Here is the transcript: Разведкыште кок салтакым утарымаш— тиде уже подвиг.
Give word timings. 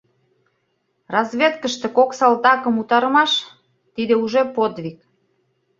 Разведкыште 1.13 1.87
кок 1.97 2.09
салтакым 2.19 2.75
утарымаш— 2.81 3.31
тиде 3.95 4.13
уже 4.23 4.41
подвиг. 4.55 4.97